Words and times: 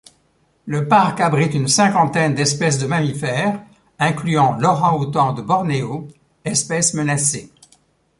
Le 0.65 0.87
parc 0.87 1.19
abrite 1.21 1.53
une 1.53 1.67
cinquantaine 1.67 2.33
d'espèces 2.33 2.79
de 2.79 2.87
mammifères, 2.87 3.61
incluant 3.99 4.57
l'orang-outan 4.57 5.33
de 5.33 5.43
Bornéo, 5.43 6.07
espèce 6.43 6.95
menacée. 6.95 7.51